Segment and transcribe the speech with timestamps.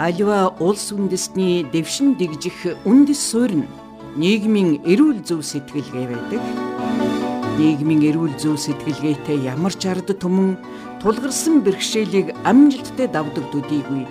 [0.00, 3.68] Аливаа улс үндэстний дэвшин дэгжих үндэс суурь нь
[4.16, 6.40] нийгмийн эрүүл зөв сэтгэлгээ байдаг.
[7.60, 10.56] Нийгмийн эрүүл зөв сэтгэлгээтэй ямар ч ард түмэн
[11.04, 14.08] тулгарсан бэрхшээлийг амжилттай давдаг төдийгүй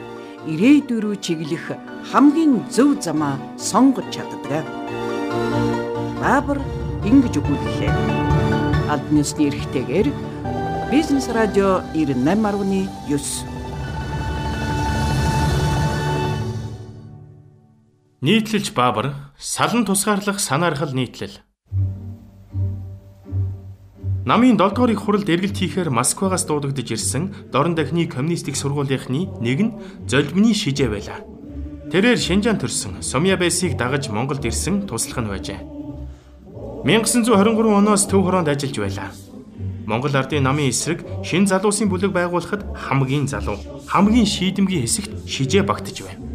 [0.54, 1.74] ирээдүйн рүү чиглэх
[2.14, 4.66] хамгийн зөв замаа сонгож чаддаг.
[6.22, 6.62] Баабар
[7.02, 7.94] ингэж өгүүллээ.
[8.94, 10.14] Албанисны эрхтэйгээр
[10.94, 13.59] Бизнес радио 98.9
[18.22, 21.40] Нийтлэлж Баабар салан тусгаарлах санаархал нийтлэл.
[24.26, 29.60] Намын 7 дугаар их хуралд эргэлт хийхээр Москвагаас дуудагдж ирсэн дорн дахны коммунистик сургуулийнхны нэг
[29.64, 31.24] нь золбины шижээ байлаа.
[31.96, 35.64] Тэрээр Шинжаан төрсөн Сумья Бэсийг дагаж Монголд ирсэн туслах нь байжээ.
[36.84, 39.10] 1923 оноос төв хороонд ажиллаж байлаа.
[39.88, 46.04] Монгол Ардын намын эсрэг шин залуусын бүлэг байгуулахад хамгийн залуу, хамгийн шийдэмгий хэсэгт шижээ багтаж
[46.04, 46.29] байна.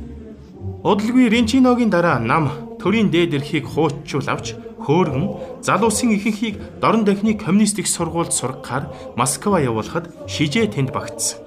[0.84, 4.52] Удалгүй Ренчиногийн дараа нам төрийн дээд эрхийг хууччул авч
[4.84, 11.40] хөөргөн залуусын ихэнхийг дорн дахны коммунистик сургуульд сургахаар Москва явуулахад шижээ тэнд багтсан.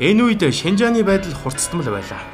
[0.00, 2.24] Энэ үед Шинжааны байдал хурцтмал байлаа.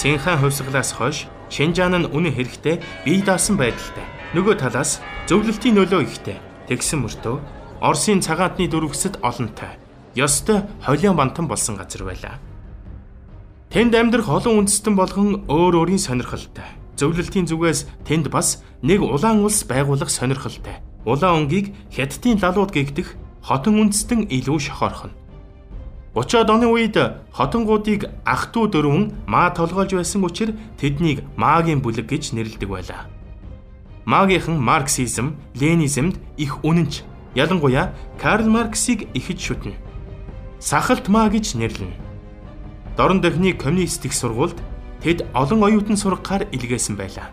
[0.00, 4.08] Цинхан хувьсгалаас хойш Шинжаан нь үнэн хэрэгтээ бие даасан байдалтай.
[4.32, 6.40] Нөгөө талаас зөвлөлтийн нөлөө ихтэй.
[6.64, 7.36] Тэгсэн мөртөө
[7.84, 9.83] Оросын цагаатны дөрвөсөд олонтой
[10.16, 12.38] ёстой холион бантан болсон газар байлаа.
[13.70, 16.62] Тэнд амьдрах олон үндэстэн болгон өөр өөрийн сонирхолтой.
[16.94, 20.78] Зөвлөлтийн зүгээс тэнд бас нэг улаан улс байгуулах сонирхолтой.
[21.02, 25.10] Улаан өнгийг хятадын лалууд гэгдэх хотон үндэстэн илүү шохорхон.
[26.14, 26.94] 30-од оны үед
[27.34, 33.10] хотонгуудыг ах トゥ дөрвөн маа толгойлж байсан учраас тэднийг магийн бүлэг гэж нэрлэдэг байлаа.
[34.06, 37.02] Магийнхан марксизм, ленизмд их үнэнч.
[37.34, 37.90] Ялангуяа
[38.22, 39.83] Карл Марксыг ихэд шүтнэ
[40.64, 41.92] сахалт маа гэж нэрлэнэ.
[42.96, 44.56] Дорн дахны коммунистик сургуульд
[45.04, 47.28] тэд олон оюутан сургахаар илгээсэн байлаа.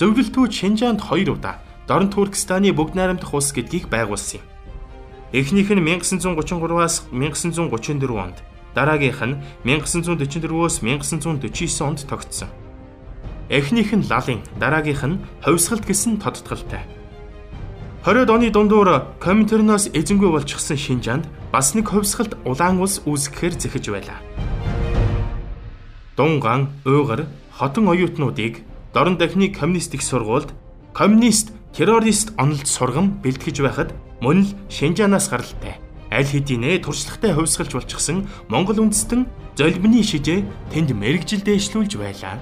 [0.00, 4.48] Зөвлөлтүүд Шинжаанд 2 удаа Дорн Туркестаны бүгд найрамдах улс гэдгийг байгуулсан юм.
[5.36, 8.40] Эхнийх нь 1933-аас 1934 онд,
[8.72, 9.36] дараагийнх нь
[9.68, 12.48] 1944-өөс 1949 онд тогтсон.
[13.52, 16.80] Эхнийх нь лалын, дараагийнх нь ховсгалт гэсэн тодтголтой.
[18.08, 24.20] 20-од оны дундуур Коминтерноос эзэнгүй болчихсон Шинжаанд бас нэг хөвсгөлд улаан улс үүсгэхээр зэхэж байлаа.
[26.12, 28.60] Дунган, Уйгар, хотон оюутнуудыг
[28.92, 30.52] дорн дахны коммунистик сургуульд
[30.92, 35.80] коммунист террорист онолд сургам бэлтгэж байхад мөн л Шинжаанаас гаралтай
[36.12, 39.24] аль хэдийнэ туршлагатай хөвсгөлж болчихсон Монгол үндэстэн
[39.56, 40.44] золбины шижээ
[40.76, 42.36] тэнд мэрэгжил дээшлүүлж байлаа.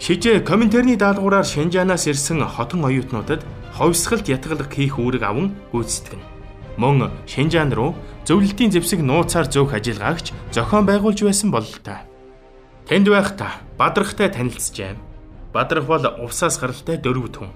[0.00, 3.44] Шижээ комментарны даалгавраар Шинжаанаас ирсэн хотон оюутнуудад
[3.76, 6.37] ховсгалт ятгалах хийх үүрэг аван гүйцэтгэнэ.
[6.78, 12.06] Мөн Шинжаан руу зөвлөлтийн зэвсэг нууцаар зөөх ажиллагаач зохион байгуулж байсан бололтой.
[12.86, 14.94] Тэнд байхдаа бадрахтай танилцжээ.
[15.50, 17.50] Бадрах бол увсаас гаралтай дөрөв түн.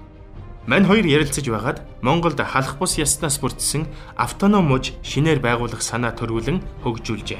[0.67, 3.87] Мань хоёр ярилцаж байгаад Монголд халах бус яснаас бүрдсэн
[4.19, 7.39] автоном мужи шинээр байгуулах санаа төрүүлэн хөгжүүлжээ.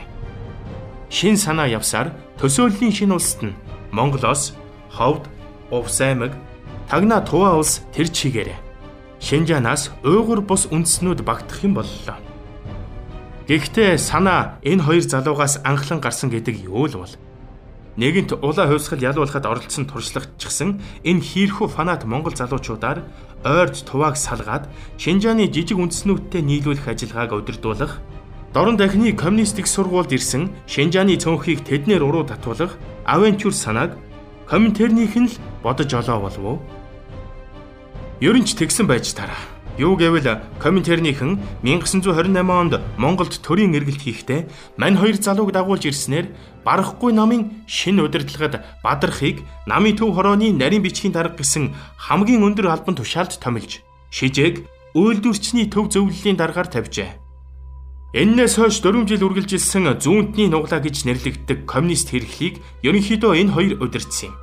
[1.11, 3.59] Шин санаа явсаар төсөөллийн шин улсад нь
[3.91, 4.55] Монголоос
[4.87, 5.27] ховд,
[5.67, 6.31] увс аймаг,
[6.87, 8.72] тагна туваа улс тэр чигээрээ
[9.23, 12.19] Шинжаанаас уйгур бус үндэснүүд багтах юм боллоо.
[13.47, 17.15] Гэхдээ санаа энэ хоёр залуугаас анхлан гарсан гэдэг юу л бол.
[17.95, 22.99] Нэгэнт улаан хувьсгал ялуулахад оролцсон туршлагачсан энэ хийрхүү фанат монгол залуучуудаар
[23.47, 24.67] ойрд тувааг салгаад
[24.99, 28.03] Шинжааны жижиг үндэснүүдтэй нийлүүлэх ажиллагааг удирдуулах
[28.51, 32.75] Дорн дахны коммунистик сургуульд ирсэн Шинжааны цөөнхийг тэднэр уруу татуулах
[33.07, 33.95] авентюр санааг
[34.51, 36.59] комментэрнийх нь л бодож олоо болов уу?
[38.23, 39.35] Ер нь ч тэгсэн байж тараа.
[39.75, 44.47] Юу гэвэл комментарийнхэн 1928 онд Монголд төрийн эргэлт хийхдээ
[44.79, 46.31] мань хоёр залууг дагуулж ирснээр
[46.63, 52.95] барахгүй намын шин удирдлагад бадрахыг намын төв хорооны нарийн бичгийн дарга гэсэн хамгийн өндөр албан
[52.95, 53.83] тушаалд томилж
[54.15, 54.63] шижээг
[54.95, 57.19] үйлдвэрчний төв зөвлөлийн даргаар тавьжээ.
[58.15, 64.31] Эннээс хойш 4 жил үргэлжилсэн зүүнтний нуглаа гэж нэрлэгддэг коммунист хэрэглийг ерөнхийдөө энэ хоёр удирдсан
[64.31, 64.42] юм.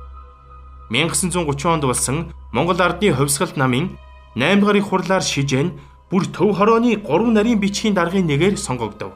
[0.91, 3.95] 1930 онд болсон Монгол ардны хувьсгалт намын
[4.35, 5.71] 8 дугаар их хурлаар шижээн
[6.11, 9.15] бүр төв хорооны 3 нарийн бичгийн даргын нэгээр сонгогдов.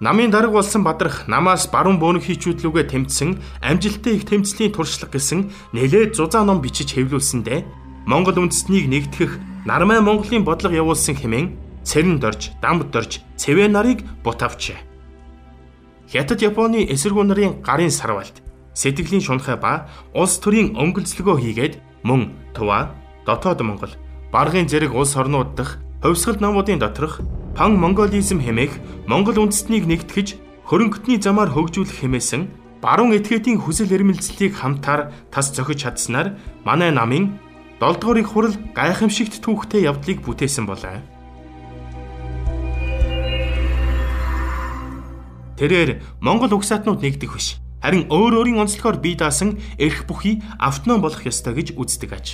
[0.00, 6.16] Намын дарга болсон бадрах намаас баруун бөөнөх хийчүүдлүүгээ тэмцсэн амжилттай их тэмцлийн туршлага гэсэн нэлээд
[6.16, 7.60] зузаан ном бичиж хэвлүүлсэндээ
[8.08, 9.36] Монгол үндэстнийг нэгтгэх
[9.68, 14.80] Нармай Монголын бодлого явуулсан хэмээн цэрэн дорж, дамд дорж, цэвэ нарыг бутавчээ.
[16.08, 18.40] Хятад Японы эсэргүү нарын гарын сарвалт
[18.74, 21.74] сэтгэлийн шунхай ба улс төрийн өнгөлцлөгөө хийгээд
[22.06, 22.94] мөн Тува,
[23.26, 23.94] Дотоод Монгол,
[24.32, 27.20] Баргын зэрэг улс орнууд дахь хувьсгал намуудын доторх
[27.56, 30.28] пан монголизм хэмээх монгол үндэстнийг нэгтгэж
[30.64, 32.42] хөрөнгөтний замаар хөгжүүлэх хэмээсэн
[32.80, 37.36] баруун этгээдийн хүсэл эрмэлзлийг хамтаар тас зохиж чадсанаар манай намын
[37.80, 41.00] 7 дугаар их хурал гайхамшигт түүхтэй явдлыг бүтээсэн болоо.
[45.60, 47.60] Тэрээр Монгол угсаатнууд нэгдэх биш.
[47.80, 52.26] Харин өөр өөрийн онцлогоор бие даасан эрх бүхий автоном болох ёстой гэж үздэг аж.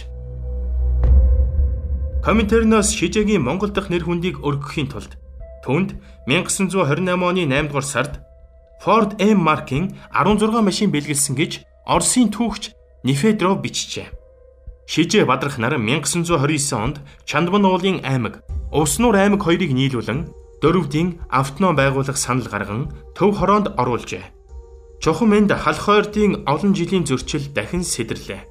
[2.26, 5.14] Коминтерноос шижээгийн Монгол дахь нэр хүндийг өргөхийн тулд
[5.62, 5.94] түүнд
[6.26, 8.12] 1928 оны 8 дугаар сард
[8.82, 12.75] Ford M маркийн 16 машин бэлгэлсэн гэж Оросын түүхч
[13.06, 14.10] Нефедров бичжээ.
[14.90, 18.42] Шижээ бадрах нар 1929 онд Чандман уулын аймаг,
[18.75, 20.26] Уснуур аймаг хоёрыг нийлүүлэн
[20.62, 24.36] дөрвдийн автоном байгуулах санал гарган төв хороонд оруулжээ.
[25.06, 28.43] Чухам энд халах хойртын олон жилийн зөрчил дахин сэдэрлээ.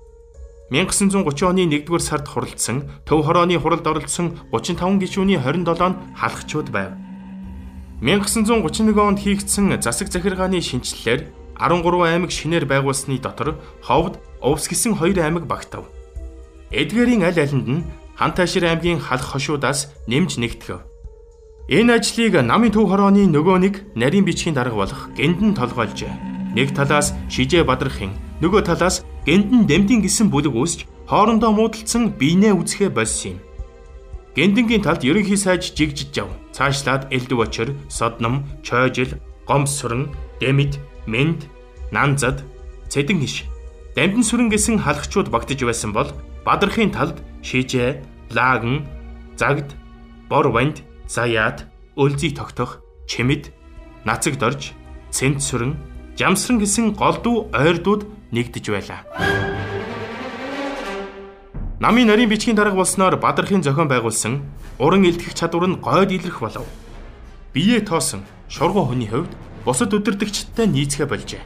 [0.71, 6.95] 1930 оны 1-р сард хуралдсан Төв хорооны хуралд оролцсон 35 гишүүний 27 нь халахчуд байв.
[7.99, 11.27] 1931 онд хийгдсэн засаг захиргааны шинжилэлээр
[11.59, 15.91] 13 аймаг шинээр байгуулсны дотор Ховд, Увс гэсэн хоёр аймаг багтав.
[16.71, 17.83] Эдгээрийн аль алинд нь
[18.15, 20.79] Хантайшир аймгийн халах хошуудаас нэмж нэгтгэв.
[21.67, 26.34] Энэ ажлыг намын төв хорооны нөгөө нэг нарийн бичгийн дарга болох Гэндэн толгойлжээ.
[26.55, 32.87] Нэг талаас Шижээ Бадрахын, нөгөө талаас Гэндэн дэмдийн гисэн бүлэг үүсч хоорондоо муудалцсан биенээ үзэхэ
[32.95, 33.39] болсон юм.
[34.35, 36.31] Гэндэнгийн талд ерөнхий сайж жигжиж жав.
[36.55, 41.47] Цаашлаад элдв очир, содном, чойжил, гомс сүрэн, дэмид, мэнд,
[41.91, 42.43] нанзад,
[42.91, 43.47] цэдэн хиш.
[43.95, 46.11] Дамдын сүрэн гэсэн халагчууд багтаж байсан бол
[46.43, 48.03] Бадрахын талд шижээ,
[48.35, 48.87] лаган,
[49.39, 49.71] загд,
[50.27, 53.55] бор ванд, заяат, өлзий тогтох, чимэд,
[54.03, 54.75] нацаг дорж,
[55.15, 55.79] цэнт сүрэн,
[56.15, 59.03] жамсран гэсэн голдуу ойрдууд нэгдэж байлаа.
[61.79, 64.47] Намын нарийн бичгийн дарга болсноор Бадрахын зохион байгуулсан
[64.79, 66.63] уран илтгэх чадвар нь гойд илрэх болов.
[67.53, 69.31] Бие тоосон шургуу хүний хувьд
[69.67, 71.43] бусад өдөрдөгчтэй нийцгээ болжээ.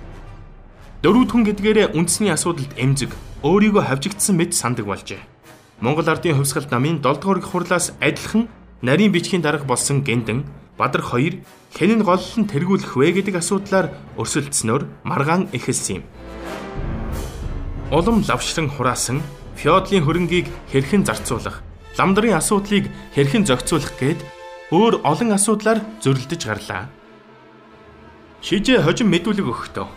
[1.01, 3.09] Дөрөв түн гэдгээрээ үндэсний асуудалд эмзэг
[3.41, 5.21] өөрийгөө хавжигдсан мэт сандаг болжээ.
[5.81, 8.51] Монгол ардын хувьсгалт намын 7 дугаар хурлаас адилхан
[8.85, 10.45] нарийн бичгийн дарга болсон Гэндэн
[10.79, 11.43] Бадрах хоёр
[11.75, 16.03] хэн нь голлон тэргүүлэх вэ гэдэг асуудлаар өрсөлдснөөр маргаан эхэлсэн юм
[17.91, 19.21] улам лавшран хураасан
[19.57, 21.61] феодлын хөрөнгийг хэрхэн зарцуулах,
[21.97, 22.85] ламдрын асуудлыг
[23.15, 24.21] хэрхэн зохицуулах гээд
[24.69, 26.87] өөр олон асуудлаар зөрөлдөж гарлаа.
[28.45, 29.87] Шижээ хожим мэдүүлэг өгөхдөө.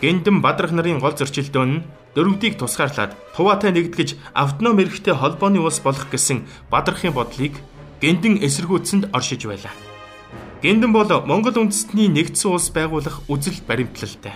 [0.00, 1.84] Гэндэн бадрах нарын гол зөрчилдөөн нь
[2.14, 7.58] дөрвдийг тусгаарлаад хуваатай нэгтгэж автоном эрхтэй холбооны улс болох гэсэн бадрахын бодлыг
[8.00, 9.76] Гэндэн эсэргүүцсэнд оршиж байлаа.
[10.64, 14.32] Гэндэн бол Монгол үндэстний нэгдсэн улс байгуулах үзэл баримтлалтай.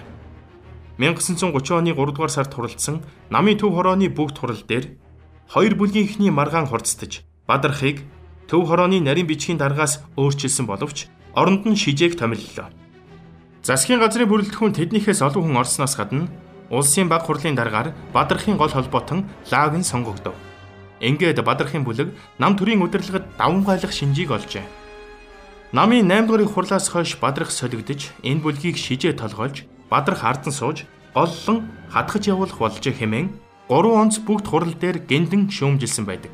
[1.01, 3.01] 1930 оны 3 дугаар сард хуралдсан
[3.33, 5.01] намын төв хорооны бүгд хурал дээр
[5.49, 8.05] хоёр бүлгийн ихний маргаан хурцтаж бадрахыг
[8.53, 12.69] төв хорооны нарийн бичгийн даргаас өөрчилсөн боловч оронд нь шижээг томиллоо.
[13.65, 16.29] Засгийн газрын бүрэлдэхүүн тэднийхээс олон хүн орсноос гадна
[16.69, 20.37] улсын баг хурлын даргаар бадрахын гол холбоотон лаг нь сонгогдов.
[21.05, 24.65] Ингээд бадрахын бүлэг нам төрийн удирдлагад даван гайлах шинжийг олжээ.
[25.77, 31.69] Намын 8 дугаар хурлаас хойш бадрах солигдож энэ бүлгийг шижээ толгойлж бадрах ардан сууж голлон
[31.93, 33.29] хадгаж явуулах болжээ хэмээн
[33.69, 36.33] 3 онц бүгд хурал дээр гэнтэн шүүмжилсэн байдаг.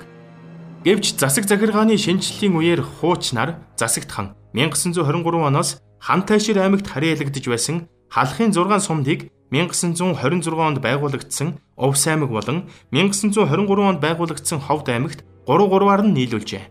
[0.87, 7.76] Гэвч засаг захиргааны шинжиллийн үеэр хууч нар засагт хан 1923 оноос Хантайшир аймагт харьяалагдж байсан
[8.09, 15.66] халахын 6 сумдыг 1926 онд байгуулагдсан Увс аймаг болон 1923 онд байгуулагдсан Ховд аймагт 3
[15.66, 16.64] 3-аар нь нийлүүлжээ.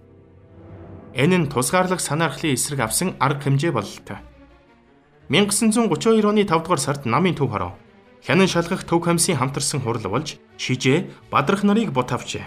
[1.20, 4.24] Энэ нь тусгаарлах санаархлын эсрэг авсан арга хэмжээ бололтой.
[5.28, 7.76] 1932 оны 5 дугаар сард намын төв хороо
[8.26, 12.46] хянан шалгах төв комиссийн хамтарсан хурал болж шижээ бадрах нарыг бутавчээ.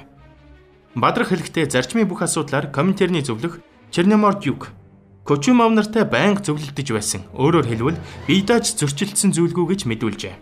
[0.94, 3.60] Бадрах хэлэхдээ зарчмын бүх асуудлаар комментарны зөвлөх
[3.90, 4.68] Черномор Дюк
[5.24, 7.20] Кочумав нартай байнга зөвлөлдөж байсан.
[7.38, 10.34] Өөрөөр хэлбэл биедач зөрчилдсөн зүйлгүй гэж мэдүүлжээ.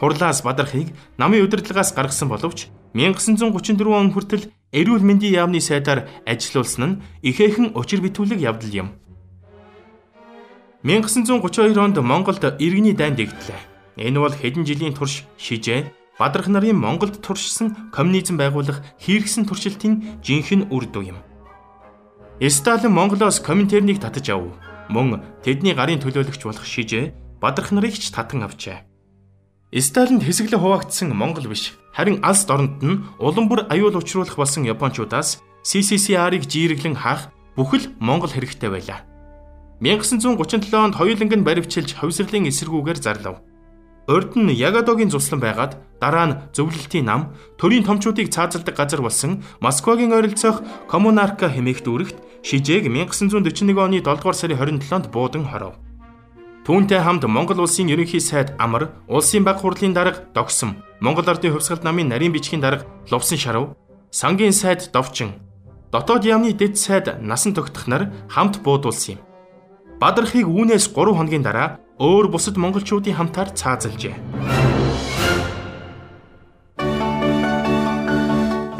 [0.00, 6.98] Хурлаас бадрахыг намын удирдлагаас гаргасан боловч 1934 он хүртэл эрүүл мэндийн яамны сайдаар ажиллаулсан нь
[7.20, 8.88] ихээхэн учир битүүлэг явдал юм.
[10.84, 13.60] 1932 онд Монголд иргэний дайн дэгдлээ.
[14.00, 20.72] Энэ бол хэдэн жилийн турш шижээ Бадрах нарын Монголд туршсан коммунизм байгуулах хийргсэн туршилтын жинхэнэ
[20.72, 21.18] үр дүн юм.
[22.40, 24.52] Сталин Монголоос коминтернийг татаж ав.
[24.92, 28.84] Мөн тэдний гарын төлөөлөгч болох шижээ Бадрах нарыг ч татан авчээ.
[29.72, 35.40] Сталинд хэсэглэ хуваагдсан Монгол биш, харин алс дорнод нь улам бүр аюул учруулах болсон Япончуудаас
[35.64, 39.00] CCCR-ыг жирэглэн хаах бүхэл Монгол хэрэгтэй байлаа.
[39.80, 43.40] 1937 онд хоёуланг нь баривчилж ховсглийн эсэргүүгээр зарлав.
[44.12, 50.12] Урд нь Ягадогийн цуслан байгаад Дараа нь зөвлөлтийн нам төрийн томчуудыг цаазалдаг газар болсон Москвагийн
[50.12, 50.60] ойролцоох
[50.92, 55.74] Коммунарка хэмээх дүүрэгт шижээг 1941 оны 7 дугаар сарын 27-нд буудан хоров.
[56.66, 61.84] Түүнтэй хамт Монгол улсын ерөнхий сайд Амар, улсын баг хурлын дарга Догсом, Монгол Ардын хувьсгалт
[61.84, 63.76] намын нарийн бичгийн дарга Лувсан Шарав,
[64.10, 65.38] сангийн сайд Довчин,
[65.92, 69.20] дотоод яамны дэд сайд Насан тогтох нар хамт буудуулсан юм.
[70.02, 74.55] Бадрахыг үүнээс 3 хоногийн дараа өөр бусад монголчуудын хамтаар цаазалжээ.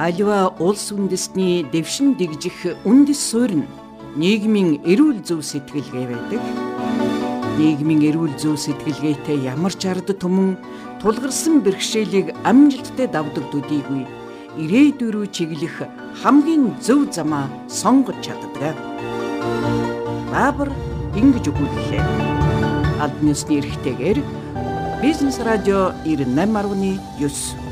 [0.07, 3.67] Аливаа улс үндэстний дэвшин дэгжих үндэс суурь нь
[4.15, 6.43] нийгмийн эрүүл зөв сэтгэлгээ байдаг.
[7.59, 10.63] Нийгмийн эрүүл зөв сэтгэлгээтэй ямар ч ард түмэн
[11.03, 14.07] тулгарсан бэрхшээлийг амжилттай давдаг төдийгүй
[14.63, 15.91] ирээдүйн рүү чиглэх
[16.23, 18.79] хамгийн зөв замаа сонгож чаддаг.
[20.31, 20.71] Баабар
[21.19, 22.05] ингэж өгүүллээ.
[23.03, 24.23] Албан ёсны эрхтэйгээр
[25.03, 27.66] Бизнес радио 98.9